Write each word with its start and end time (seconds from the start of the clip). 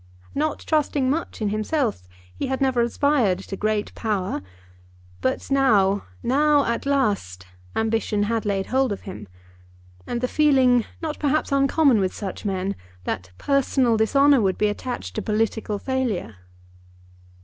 Not 0.33 0.57
trusting 0.61 1.11
much 1.11 1.43
in 1.43 1.49
himself, 1.49 2.07
he 2.35 2.47
had 2.47 2.59
never 2.59 2.81
aspired 2.81 3.37
to 3.37 3.55
great 3.55 3.93
power. 3.93 4.41
But 5.21 5.51
now, 5.51 6.05
now 6.23 6.65
at 6.65 6.87
last, 6.87 7.45
ambition 7.75 8.23
had 8.23 8.43
laid 8.43 8.65
hold 8.65 8.91
of 8.91 9.01
him, 9.01 9.27
and 10.07 10.19
the 10.19 10.27
feeling, 10.27 10.85
not 11.03 11.19
perhaps 11.19 11.51
uncommon 11.51 11.99
with 11.99 12.15
such 12.15 12.45
men, 12.45 12.75
that 13.03 13.29
personal 13.37 13.95
dishonour 13.95 14.41
would 14.41 14.57
be 14.57 14.69
attached 14.69 15.13
to 15.17 15.21
political 15.21 15.77
failure. 15.77 16.37